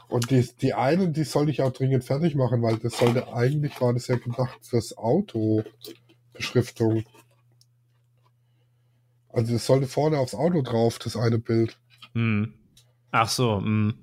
[0.08, 3.80] Und die, die eine, die sollte ich auch dringend fertig machen, weil das sollte eigentlich,
[3.80, 5.64] war das ja gedacht fürs Auto
[6.32, 7.04] Beschriftung.
[9.30, 11.78] Also das sollte vorne aufs Auto drauf, das eine Bild.
[12.12, 12.54] Hm.
[13.10, 13.58] Ach so.
[13.58, 13.94] Hm.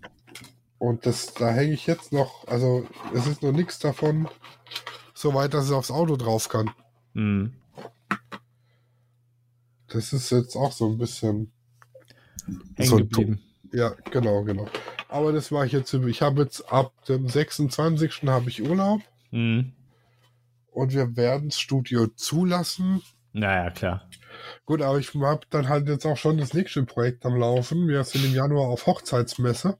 [0.77, 4.27] Und das, da hänge ich jetzt noch, also es ist noch nichts davon,
[5.13, 6.69] so weit, dass es aufs Auto drauf kann.
[7.13, 7.53] Hm.
[9.87, 11.51] Das ist jetzt auch so ein bisschen
[12.75, 13.41] hängen so geblieben.
[13.71, 14.67] Ja, genau, genau.
[15.07, 15.93] Aber das war ich jetzt.
[15.93, 18.23] Ich habe jetzt ab dem 26.
[18.23, 19.01] habe ich Urlaub.
[19.31, 19.73] Mhm.
[20.71, 23.03] Und wir werden das Studio zulassen.
[23.33, 24.07] Naja, klar.
[24.65, 27.87] Gut, aber ich habe dann halt jetzt auch schon das nächste Projekt am Laufen.
[27.87, 29.77] Wir sind im Januar auf Hochzeitsmesse.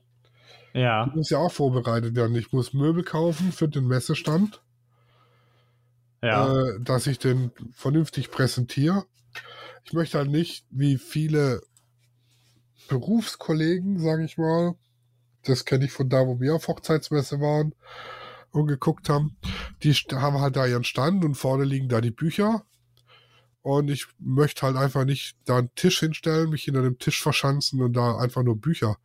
[0.72, 1.06] Ja.
[1.06, 2.34] Die muss ja auch vorbereitet werden.
[2.34, 4.60] Ich muss Möbel kaufen für den Messestand.
[6.20, 6.52] Ja.
[6.52, 9.04] Äh, dass ich den vernünftig präsentiere.
[9.84, 11.60] Ich möchte halt nicht, wie viele
[12.88, 14.74] Berufskollegen, sage ich mal,
[15.44, 17.74] das kenne ich von da, wo wir auf Hochzeitsmesse waren
[18.50, 19.36] und geguckt haben.
[19.82, 22.64] Die haben halt da ihren Stand und vorne liegen da die Bücher.
[23.64, 27.80] Und ich möchte halt einfach nicht da einen Tisch hinstellen, mich hinter dem Tisch verschanzen
[27.80, 28.98] und da einfach nur Bücher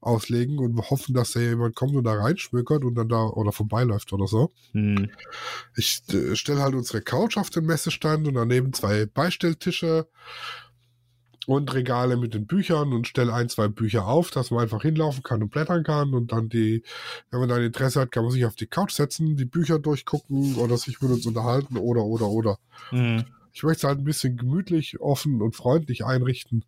[0.00, 4.14] auslegen und hoffen, dass da jemand kommt und da reinschmökert und dann da oder vorbeiläuft
[4.14, 4.54] oder so.
[4.72, 5.10] Hm.
[5.76, 10.08] Ich äh, stelle halt unsere Couch auf den Messestand und daneben zwei Beistelltische
[11.46, 15.24] und Regale mit den Büchern und stelle ein, zwei Bücher auf, dass man einfach hinlaufen
[15.24, 16.84] kann und blättern kann und dann die,
[17.30, 20.54] wenn man dann Interesse hat, kann man sich auf die Couch setzen, die Bücher durchgucken
[20.54, 22.58] oder sich mit uns unterhalten oder, oder, oder.
[22.90, 23.26] Mhm.
[23.56, 26.66] Ich möchte es halt ein bisschen gemütlich, offen und freundlich einrichten.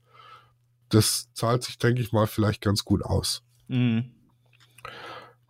[0.89, 3.43] Das zahlt sich, denke ich mal, vielleicht ganz gut aus.
[3.67, 4.07] Mhm.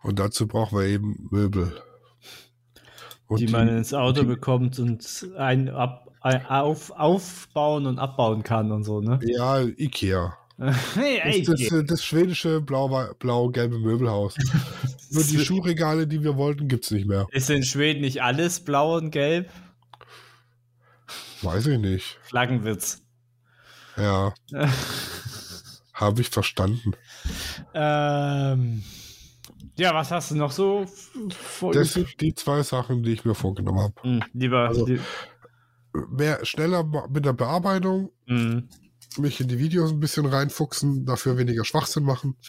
[0.03, 1.81] Und dazu brauchen wir eben Möbel.
[3.27, 8.43] Und die man die, ins Auto die, bekommt und ein, ab, auf, aufbauen und abbauen
[8.43, 9.21] kann und so, ne?
[9.23, 10.37] Ja, Ikea.
[10.95, 13.49] hey, das, das, das, schwedische blau-gelbe Blau
[13.79, 14.35] Möbelhaus.
[15.11, 17.27] Nur die Schuhregale, die wir wollten, gibt es nicht mehr.
[17.31, 19.49] Ist in Schweden nicht alles blau und gelb?
[21.41, 22.17] Weiß ich nicht.
[22.23, 23.01] Flaggenwitz.
[23.97, 24.33] Ja.
[25.93, 26.93] Habe ich verstanden.
[27.73, 28.83] Ähm,
[29.77, 30.85] ja, was hast du noch so
[31.29, 31.73] vor?
[31.73, 34.07] Das sind die zwei Sachen, die ich mir vorgenommen habe.
[34.07, 34.67] Mhm, lieber.
[34.69, 35.01] Also, lieb
[35.93, 38.69] mehr schneller mit der Bearbeitung, mhm.
[39.17, 42.35] mich in die Videos ein bisschen reinfuchsen, dafür weniger Schwachsinn machen.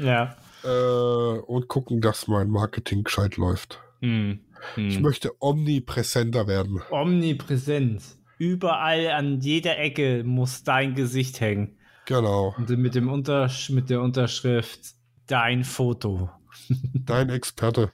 [0.00, 0.36] Ja.
[0.62, 3.80] Äh, und gucken, dass mein Marketing gescheit läuft.
[4.00, 4.38] Hm.
[4.74, 4.88] Hm.
[4.88, 6.80] Ich möchte omnipräsenter werden.
[6.90, 8.02] Omnipräsent.
[8.38, 11.76] Überall an jeder Ecke muss dein Gesicht hängen.
[12.06, 12.54] Genau.
[12.56, 14.94] Und mit, dem Untersch mit der Unterschrift
[15.26, 16.30] dein Foto.
[16.94, 17.92] Dein Experte.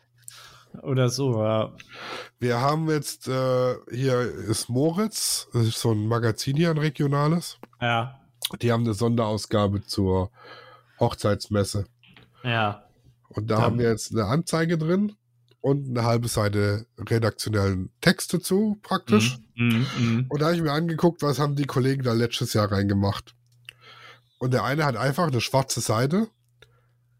[0.83, 1.73] Oder so, ja.
[2.39, 7.59] Wir haben jetzt, äh, hier ist Moritz, das ist so ein Magazin hier, ein regionales.
[7.81, 8.21] Ja.
[8.63, 10.31] Die haben eine Sonderausgabe zur
[11.01, 11.87] Hochzeitsmesse.
[12.43, 12.85] Ja.
[13.29, 13.63] Und da Ja.
[13.63, 15.13] haben wir jetzt eine Anzeige drin
[15.65, 19.39] und eine halbe Seite redaktionellen Text dazu, praktisch.
[19.55, 19.87] Mhm.
[19.99, 20.27] Mhm.
[20.29, 23.35] Und da habe ich mir angeguckt, was haben die Kollegen da letztes Jahr reingemacht.
[24.37, 26.29] Und der eine hat einfach eine schwarze Seite,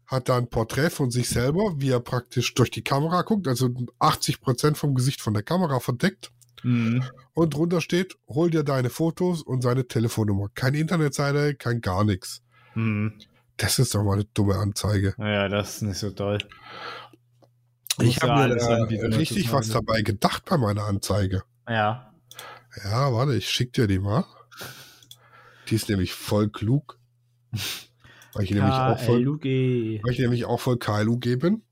[0.05, 3.65] hat da ein Porträt von sich selber, wie er praktisch durch die Kamera guckt, also
[3.99, 6.31] 80% vom Gesicht von der Kamera verdeckt.
[6.61, 7.03] Mhm.
[7.33, 10.49] Und drunter steht, hol dir deine Fotos und seine Telefonnummer.
[10.53, 12.43] Keine Internetseite, kein gar nichts.
[12.75, 13.13] Mhm.
[13.57, 15.15] Das ist doch mal eine dumme Anzeige.
[15.17, 16.39] Ja, das ist nicht so toll.
[17.99, 18.83] Ich habe mir da
[19.17, 21.43] richtig was dabei gedacht bei meiner Anzeige.
[21.67, 22.13] Ja.
[22.83, 24.25] Ja, warte, ich schick dir die mal.
[25.69, 26.99] Die ist nämlich voll klug.
[28.33, 31.63] Weil ich nämlich auch voll, weil ich nämlich auch voll KLUG bin.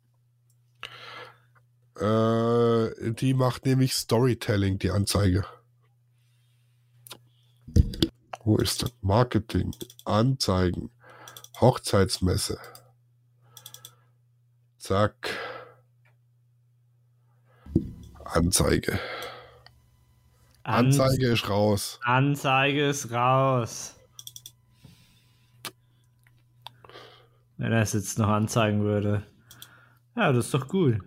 [1.99, 5.45] Äh, die macht nämlich Storytelling, die Anzeige.
[8.43, 8.93] Wo ist das?
[9.01, 10.89] Marketing, Anzeigen,
[11.59, 12.57] Hochzeitsmesse.
[14.79, 15.29] Zack.
[18.33, 18.99] Anzeige.
[20.63, 21.99] Anzeige ist raus.
[22.01, 23.95] Anzeige ist raus.
[27.57, 29.23] Wenn er es jetzt noch anzeigen würde.
[30.15, 30.99] Ja, das ist doch cool.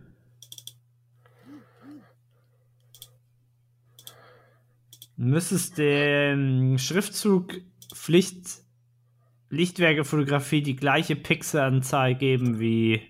[5.16, 7.54] Müsstest dem Schriftzug
[7.92, 8.62] Pflicht
[9.50, 13.02] Lichtwerkefotografie die gleiche Pixelanzahl geben wie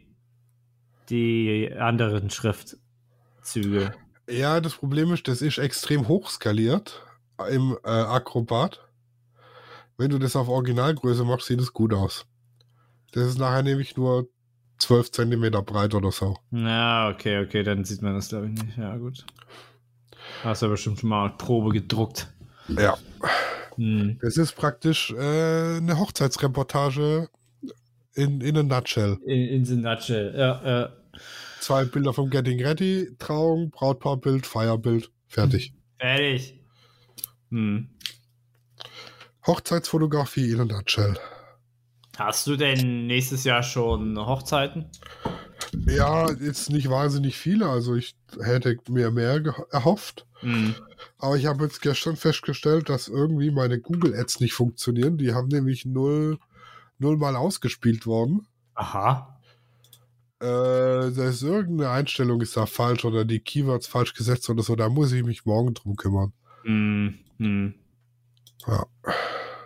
[1.10, 3.92] die anderen Schriftzüge.
[4.28, 7.02] Ja, das Problem ist, das ist extrem hoch skaliert
[7.50, 8.80] im äh, Acrobat.
[9.98, 12.26] Wenn du das auf Originalgröße machst, sieht es gut aus.
[13.12, 14.28] Das ist nachher nämlich nur
[14.78, 16.36] 12 Zentimeter breit oder so.
[16.50, 18.76] Ja, okay, okay, dann sieht man das, glaube ich, nicht.
[18.76, 19.24] Ja, gut.
[20.42, 22.28] Hast du ja bestimmt schon mal Probe gedruckt.
[22.68, 22.98] Ja.
[23.76, 24.18] Hm.
[24.20, 27.28] Das ist praktisch äh, eine Hochzeitsreportage
[28.14, 29.18] in, in a nutshell.
[29.24, 30.34] In, in the nutshell.
[30.36, 30.92] Ja, ja.
[31.60, 35.74] Zwei Bilder vom Getting Ready, Trauung, Brautpaarbild, Feierbild, fertig.
[35.98, 36.60] Fertig.
[37.50, 37.88] Hm.
[39.46, 41.16] Hochzeitsfotografie in a nutshell.
[42.16, 44.86] Hast du denn nächstes Jahr schon Hochzeiten?
[45.86, 50.26] Ja, jetzt nicht wahnsinnig viele, also ich hätte mir mehr erhofft.
[50.40, 50.74] Hm.
[51.18, 55.18] Aber ich habe jetzt gestern festgestellt, dass irgendwie meine Google Ads nicht funktionieren.
[55.18, 56.38] Die haben nämlich null,
[56.98, 58.46] null mal ausgespielt worden.
[58.74, 59.35] Aha.
[60.38, 64.76] Äh, da ist irgendeine Einstellung ist da falsch oder die Keywords falsch gesetzt oder so.
[64.76, 66.32] Da muss ich mich morgen drum kümmern.
[66.62, 67.18] Hm.
[67.38, 67.74] Hm.
[68.66, 68.86] Ja.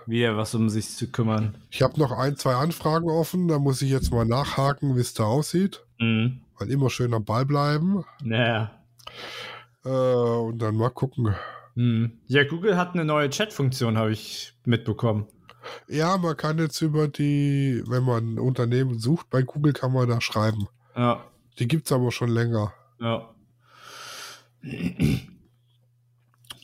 [0.06, 1.56] Wieder was um sich zu kümmern.
[1.70, 3.48] Ich habe noch ein, zwei Anfragen offen.
[3.48, 5.84] Da muss ich jetzt mal nachhaken, wie es da aussieht.
[5.98, 6.40] Hm.
[6.58, 8.04] Weil immer schön am Ball bleiben.
[8.22, 8.70] Naja.
[9.84, 11.34] Äh, und dann mal gucken.
[12.26, 15.26] Ja, Google hat eine neue Chat-Funktion, habe ich mitbekommen.
[15.88, 20.08] Ja, man kann jetzt über die, wenn man ein Unternehmen sucht, bei Google kann man
[20.08, 20.68] da schreiben.
[20.96, 21.24] Ja.
[21.58, 22.72] Die gibt es aber schon länger.
[23.00, 23.34] Ja.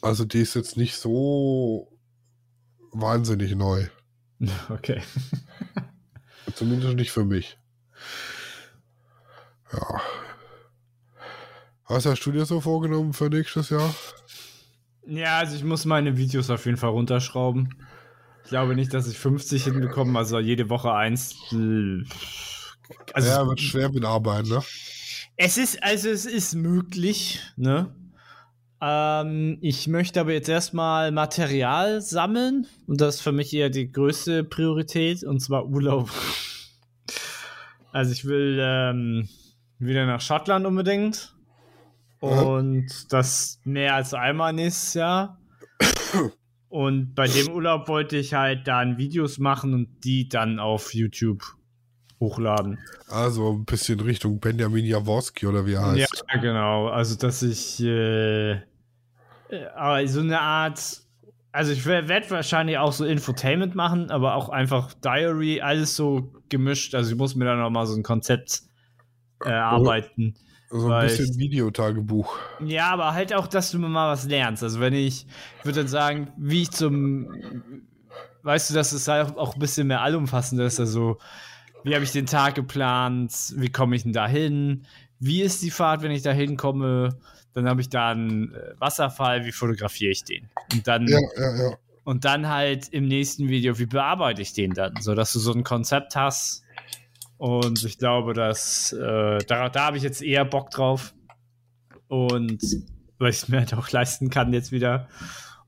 [0.03, 1.93] Also die ist jetzt nicht so
[2.93, 3.87] wahnsinnig neu.
[4.69, 5.03] Okay.
[6.55, 7.59] Zumindest nicht für mich.
[9.73, 10.01] Ja.
[11.89, 13.95] Was hast du dir so vorgenommen für nächstes Jahr?
[15.07, 17.75] Ja, also ich muss meine Videos auf jeden Fall runterschrauben.
[18.47, 21.35] Ich glaube nicht, dass ich 50 hinbekomme, also jede Woche eins.
[23.13, 24.63] Also ja, wird schwer mit Arbeiten, ne?
[25.37, 27.95] es ist, also es ist möglich, ne?
[28.81, 33.91] Ähm, ich möchte aber jetzt erstmal Material sammeln und das ist für mich eher die
[33.91, 36.11] größte Priorität und zwar Urlaub.
[37.93, 39.29] Also ich will ähm,
[39.79, 41.35] wieder nach Schottland unbedingt
[42.21, 45.39] und das mehr als einmal nächstes Jahr.
[46.69, 51.43] Und bei dem Urlaub wollte ich halt dann Videos machen und die dann auf YouTube
[52.19, 52.79] hochladen.
[53.09, 56.25] Also ein bisschen Richtung Benjamin Jaworski oder wie er heißt.
[56.33, 56.89] Ja, genau.
[56.89, 58.61] Also, dass ich äh,
[59.49, 61.03] äh, aber so eine Art,
[61.53, 66.95] also ich werde wahrscheinlich auch so Infotainment machen, aber auch einfach Diary, alles so gemischt.
[66.95, 68.63] Also ich muss mir da noch mal so ein Konzept
[69.45, 69.51] äh,
[70.71, 72.39] So ein bisschen Videotagebuch.
[72.65, 74.63] Ja, aber halt auch, dass du mal was lernst.
[74.63, 75.27] Also wenn ich,
[75.59, 77.29] ich würde dann sagen, wie ich zum,
[78.43, 80.81] weißt du, dass es halt auch ein bisschen mehr allumfassend ist.
[80.81, 81.19] Also
[81.85, 84.87] wie habe ich den Tag geplant, wie komme ich denn da hin,
[85.21, 87.17] wie ist die Fahrt, wenn ich da hinkomme,
[87.53, 90.49] dann habe ich da einen äh, Wasserfall, wie fotografiere ich den?
[90.73, 91.77] Und dann, ja, ja, ja.
[92.05, 95.65] Und dann halt im nächsten Video, wie bearbeite ich den dann, sodass du so ein
[95.65, 96.63] Konzept hast.
[97.39, 101.15] Und ich glaube, dass äh, da, da habe ich jetzt eher Bock drauf.
[102.09, 102.63] Und
[103.19, 105.09] weil ich es mir halt auch leisten kann jetzt wieder.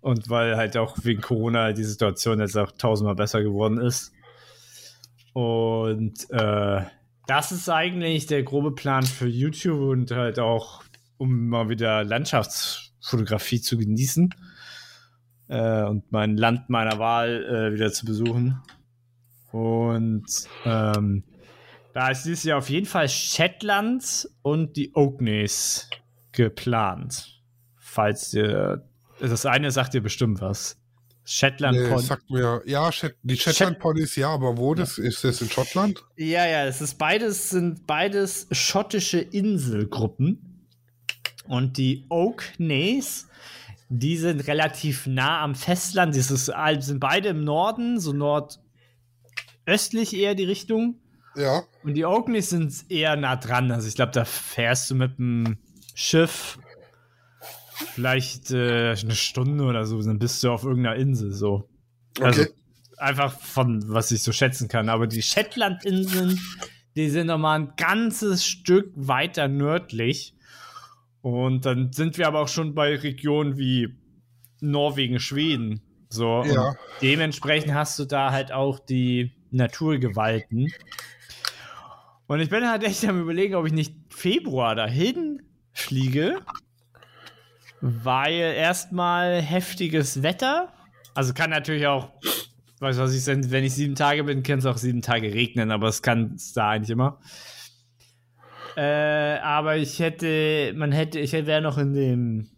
[0.00, 4.12] Und weil halt auch wegen Corona die Situation jetzt auch tausendmal besser geworden ist.
[5.32, 6.82] Und äh,
[7.26, 10.82] das ist eigentlich der grobe Plan für YouTube und halt auch,
[11.18, 14.34] um mal wieder Landschaftsfotografie zu genießen
[15.48, 18.62] äh, und mein Land meiner Wahl äh, wieder zu besuchen.
[19.52, 20.26] Und
[20.64, 21.24] ähm,
[21.98, 25.90] da ist dieses Jahr auf jeden Fall Shetland und die Orkneys
[26.30, 27.42] geplant.
[27.76, 30.76] Falls ihr, das eine sagt ihr bestimmt was.
[31.24, 32.02] Shetland nee, Pony.
[32.02, 32.88] sagt mir, ja,
[33.24, 36.04] die Shetland Ponys, ja, aber wo das ist das in Schottland?
[36.14, 40.68] Ja, ja, es ist beides sind beides schottische Inselgruppen
[41.48, 43.26] und die Orkneys,
[43.88, 46.14] die sind relativ nah am Festland.
[46.14, 51.00] Die sind beide im Norden, so nordöstlich eher die Richtung.
[51.38, 51.62] Ja.
[51.84, 53.70] Und die Orkneys sind eher nah dran.
[53.70, 55.58] Also ich glaube, da fährst du mit dem
[55.94, 56.58] Schiff
[57.94, 61.68] vielleicht äh, eine Stunde oder so, dann bist du auf irgendeiner Insel so.
[62.20, 62.52] Also okay.
[62.96, 64.88] einfach von was ich so schätzen kann.
[64.88, 66.40] Aber die Shetlandinseln,
[66.96, 70.34] die sind nochmal ein ganzes Stück weiter nördlich.
[71.20, 73.96] Und dann sind wir aber auch schon bei Regionen wie
[74.60, 75.82] Norwegen, Schweden.
[76.10, 76.42] So.
[76.44, 76.74] Ja.
[77.02, 80.72] dementsprechend hast du da halt auch die Naturgewalten.
[82.28, 86.40] Und ich bin halt echt am überlegen, ob ich nicht Februar dahin fliege
[87.80, 90.72] weil erstmal heftiges Wetter.
[91.14, 92.10] Also kann natürlich auch,
[92.80, 95.88] weiß was ich, wenn ich sieben Tage bin, kann es auch sieben Tage regnen, aber
[95.88, 97.20] es kann es da eigentlich immer.
[98.76, 102.50] Äh, aber ich hätte, man hätte, ich wäre noch in dem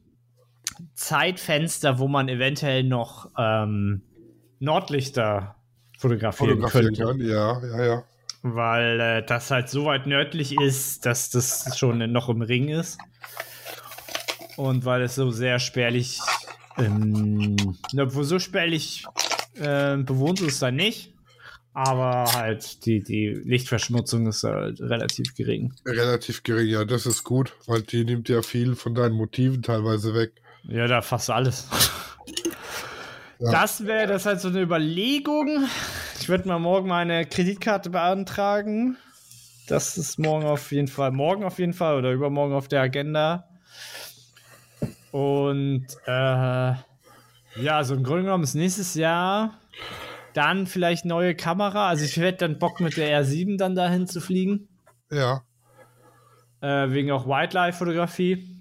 [0.95, 4.03] Zeitfenster, wo man eventuell noch ähm,
[4.59, 5.57] Nordlichter
[5.99, 7.05] fotografieren, fotografieren könnte.
[7.05, 7.21] Kann.
[7.21, 8.05] Ja, ja, ja.
[8.43, 12.99] Weil äh, das halt so weit nördlich ist, dass das schon noch im Ring ist.
[14.57, 16.21] Und weil es so sehr spärlich,
[16.79, 17.57] ähm,
[17.99, 19.05] obwohl so spärlich
[19.57, 21.15] äh, bewohnt ist es dann nicht.
[21.73, 25.73] Aber halt die, die Lichtverschmutzung ist halt relativ gering.
[25.87, 30.13] Relativ gering, ja, das ist gut, weil die nimmt ja viel von deinen Motiven teilweise
[30.15, 30.33] weg.
[30.65, 31.69] Ja, da fast alles.
[33.39, 33.53] Ja.
[33.53, 35.65] Das wäre das halt so eine Überlegung.
[36.21, 38.99] Ich würde mal morgen meine Kreditkarte beantragen.
[39.69, 43.49] Das ist morgen auf jeden Fall, morgen auf jeden Fall oder übermorgen auf der Agenda.
[45.13, 46.75] Und äh,
[47.57, 49.59] ja, so im Grunde genommen ist nächstes Jahr
[50.35, 51.89] dann vielleicht neue Kamera.
[51.89, 54.69] Also ich werde dann Bock mit der R7 dann dahin zu fliegen.
[55.11, 55.43] Ja.
[56.61, 58.60] Äh, wegen auch Wildlife-Fotografie.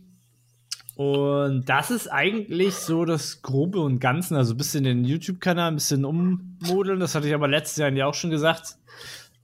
[0.99, 4.35] Und das ist eigentlich so das Grobe und Ganze.
[4.35, 6.99] Also ein bisschen den YouTube-Kanal ein bisschen ummodeln.
[6.99, 8.75] Das hatte ich aber letztes Jahr ja auch schon gesagt.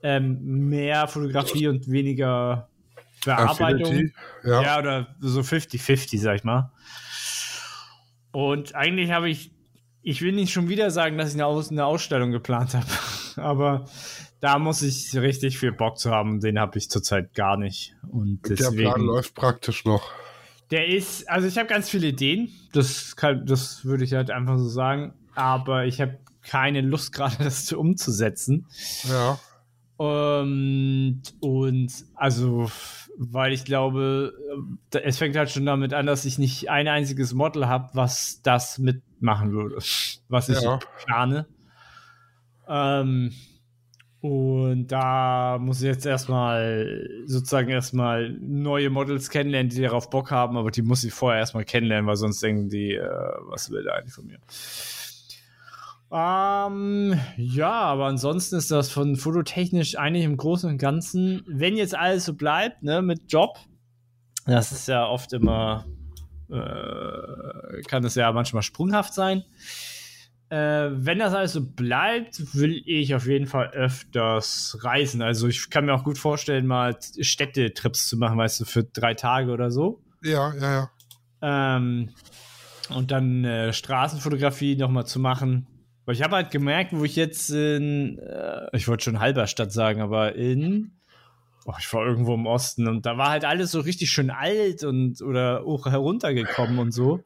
[0.03, 2.67] Ähm, mehr Fotografie und weniger
[3.23, 4.11] Bearbeitung.
[4.43, 4.63] Ja.
[4.63, 6.73] ja, oder so 50-50, sag ich mal.
[8.33, 9.53] Und eigentlich habe ich,
[10.01, 12.85] ich will nicht schon wieder sagen, dass ich eine, Aus eine Ausstellung geplant habe,
[13.37, 13.85] aber
[14.41, 16.41] da muss ich richtig viel Bock zu haben.
[16.41, 17.95] Den habe ich zurzeit gar nicht.
[18.09, 20.11] Und deswegen, der Plan läuft praktisch noch.
[20.71, 22.49] Der ist, also ich habe ganz viele Ideen.
[22.73, 25.13] Das, kann, das würde ich halt einfach so sagen.
[25.35, 28.67] Aber ich habe keine Lust gerade, das umzusetzen.
[29.07, 29.39] Ja.
[29.97, 32.69] Und, und also
[33.17, 34.33] weil ich glaube,
[34.91, 38.77] es fängt halt schon damit an, dass ich nicht ein einziges Model habe, was das
[38.77, 39.77] mitmachen würde,
[40.27, 40.79] was ich ja.
[41.05, 41.47] plane.
[42.67, 43.31] Ähm,
[44.25, 50.57] und da muss ich jetzt erstmal sozusagen erstmal neue Models kennenlernen, die darauf Bock haben,
[50.57, 53.07] aber die muss ich vorher erstmal kennenlernen, weil sonst denken die, äh,
[53.41, 54.39] was will der eigentlich von mir?
[56.11, 61.93] Ähm, ja, aber ansonsten ist das von fototechnisch eigentlich im Großen und Ganzen, wenn jetzt
[61.93, 63.59] alles so bleibt, ne, mit Job,
[64.47, 65.85] das ist ja oft immer,
[66.49, 69.43] äh, kann es ja manchmal sprunghaft sein.
[70.55, 75.21] Äh, wenn das alles so bleibt, will ich auf jeden Fall öfters reisen.
[75.21, 79.15] Also ich kann mir auch gut vorstellen, mal Städtetrips zu machen, weißt du, für drei
[79.15, 80.01] Tage oder so.
[80.23, 80.89] Ja, ja,
[81.41, 81.75] ja.
[81.75, 82.11] Ähm,
[82.87, 85.67] und dann äh, Straßenfotografie nochmal zu machen.
[86.05, 89.99] Weil ich habe halt gemerkt, wo ich jetzt in, äh, ich wollte schon Halberstadt sagen,
[89.99, 90.91] aber in,
[91.65, 94.85] oh, ich war irgendwo im Osten und da war halt alles so richtig schön alt
[94.85, 97.25] und oder auch heruntergekommen und so.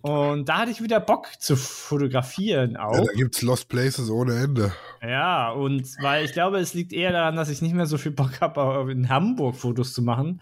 [0.00, 2.94] Und da hatte ich wieder Bock zu fotografieren auch.
[2.94, 4.72] Ja, da gibt es Lost Places ohne Ende.
[5.02, 8.12] Ja, und weil ich glaube, es liegt eher daran, dass ich nicht mehr so viel
[8.12, 10.40] Bock habe, in Hamburg Fotos zu machen,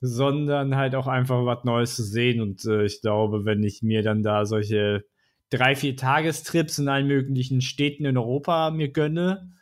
[0.00, 2.40] sondern halt auch einfach was Neues zu sehen.
[2.40, 5.04] Und äh, ich glaube, wenn ich mir dann da solche
[5.50, 9.52] drei, vier Tagestrips in allen möglichen Städten in Europa mir gönne,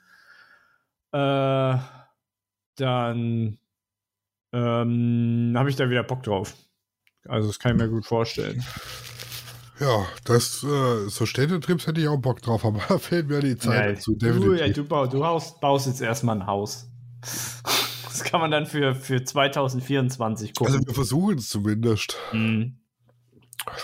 [1.13, 1.77] äh,
[2.77, 3.59] dann
[4.53, 6.55] ähm, habe ich da wieder Bock drauf.
[7.27, 8.65] Also das kann ich mir gut vorstellen.
[9.81, 13.57] Ja, das, äh, so Städtetrips hätte ich auch Bock drauf, aber da fehlt mir die
[13.57, 14.15] Zeit ja, dazu.
[14.15, 16.89] Du, ja, du, bau, du baust, baust jetzt erstmal ein Haus.
[18.11, 20.75] Das kann man dann für, für 2024 gucken.
[20.75, 22.19] Also wir versuchen es zumindest.
[22.33, 22.77] Mhm.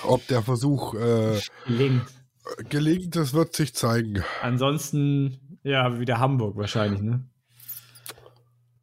[0.03, 2.07] Ob der Versuch äh, gelingt.
[2.69, 4.25] gelingt, das wird sich zeigen.
[4.43, 7.25] Ansonsten, ja, wieder Hamburg wahrscheinlich, ne?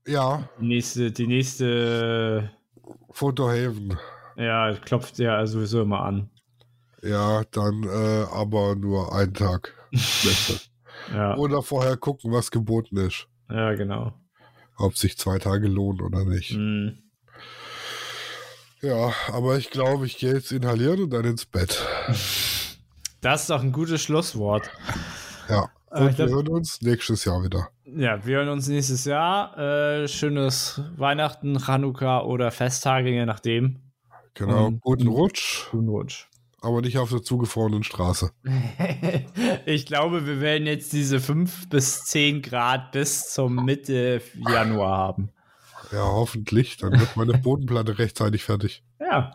[0.07, 0.49] Ja.
[0.59, 2.51] Die nächste, die nächste
[3.11, 3.99] Fotohaven.
[4.37, 6.29] Ja, klopft ja sowieso immer an.
[7.03, 9.73] Ja, dann äh, aber nur einen Tag.
[11.13, 11.35] ja.
[11.35, 13.27] Oder vorher gucken, was geboten ist.
[13.49, 14.13] Ja, genau.
[14.77, 16.55] Ob sich zwei Tage lohnen oder nicht.
[16.55, 16.99] Mhm.
[18.81, 21.85] Ja, aber ich glaube, ich gehe jetzt inhalieren und dann ins Bett.
[23.21, 24.69] Das ist doch ein gutes Schlusswort.
[25.47, 27.69] Ja, und glaub, wir hören uns nächstes Jahr wieder.
[27.85, 29.57] Ja, wir hören uns nächstes Jahr.
[29.57, 33.79] Äh, schönes Weihnachten, Chanukka oder Festtage, je nachdem.
[34.33, 35.69] Genau, und guten Rutsch.
[35.71, 36.27] Guten Rutsch.
[36.63, 38.31] Aber nicht auf der zugefrorenen Straße.
[39.65, 45.29] ich glaube, wir werden jetzt diese 5 bis 10 Grad bis zum Mitte Januar haben.
[45.91, 46.77] Ja, hoffentlich.
[46.77, 48.81] Dann wird meine Bodenplatte rechtzeitig fertig.
[49.01, 49.33] Ja,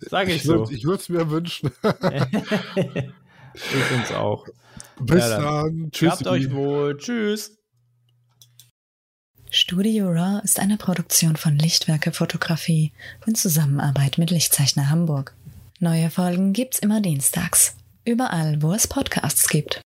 [0.00, 0.66] sage ich, ich so.
[0.70, 1.70] ich würde es mir wünschen.
[3.54, 4.46] ich uns auch.
[4.98, 5.44] Bis ja, dann.
[5.44, 5.90] dann.
[5.92, 6.10] Tschüss.
[6.10, 6.96] Habt euch wohl.
[6.96, 7.58] Tschüss.
[9.50, 12.92] Studio Raw ist eine Produktion von Lichtwerke Fotografie
[13.26, 15.34] in Zusammenarbeit mit Lichtzeichner Hamburg.
[15.78, 17.76] Neue Folgen gibt's immer dienstags.
[18.06, 19.84] Überall, wo es Podcasts gibt.